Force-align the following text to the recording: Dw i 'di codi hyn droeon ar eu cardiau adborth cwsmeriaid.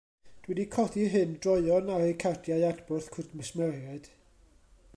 Dw 0.45 0.53
i 0.53 0.55
'di 0.59 0.63
codi 0.75 1.03
hyn 1.15 1.35
droeon 1.45 1.91
ar 1.97 2.05
eu 2.07 2.15
cardiau 2.23 2.65
adborth 2.71 3.11
cwsmeriaid. 3.19 4.09